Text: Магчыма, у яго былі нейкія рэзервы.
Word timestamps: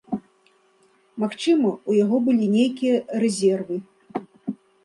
Магчыма, 1.25 1.69
у 1.91 1.97
яго 2.03 2.17
былі 2.31 2.45
нейкія 2.57 2.95
рэзервы. 3.25 3.75